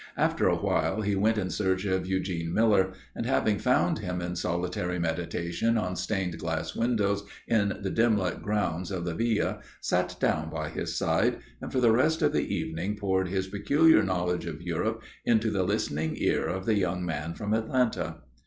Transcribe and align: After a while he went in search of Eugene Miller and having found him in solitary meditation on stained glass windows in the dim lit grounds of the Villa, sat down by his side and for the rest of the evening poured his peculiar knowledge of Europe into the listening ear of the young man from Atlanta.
After 0.17 0.47
a 0.47 0.55
while 0.55 1.01
he 1.01 1.13
went 1.15 1.37
in 1.37 1.51
search 1.51 1.85
of 1.85 2.07
Eugene 2.07 2.51
Miller 2.51 2.93
and 3.15 3.27
having 3.27 3.59
found 3.59 3.99
him 3.99 4.19
in 4.19 4.35
solitary 4.35 4.97
meditation 4.97 5.77
on 5.77 5.95
stained 5.95 6.39
glass 6.39 6.75
windows 6.75 7.23
in 7.47 7.77
the 7.83 7.91
dim 7.91 8.17
lit 8.17 8.41
grounds 8.41 8.89
of 8.89 9.05
the 9.05 9.13
Villa, 9.13 9.59
sat 9.79 10.15
down 10.19 10.49
by 10.49 10.69
his 10.69 10.95
side 10.97 11.37
and 11.61 11.71
for 11.71 11.79
the 11.79 11.91
rest 11.91 12.23
of 12.23 12.33
the 12.33 12.51
evening 12.51 12.95
poured 12.97 13.27
his 13.27 13.45
peculiar 13.45 14.01
knowledge 14.01 14.47
of 14.47 14.63
Europe 14.63 15.03
into 15.23 15.51
the 15.51 15.61
listening 15.61 16.15
ear 16.17 16.47
of 16.47 16.65
the 16.65 16.79
young 16.79 17.05
man 17.05 17.35
from 17.35 17.53
Atlanta. 17.53 18.21